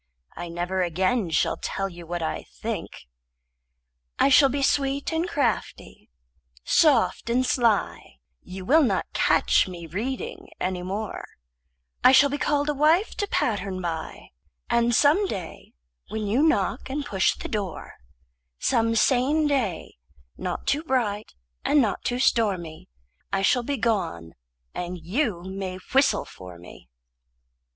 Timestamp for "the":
17.35-17.47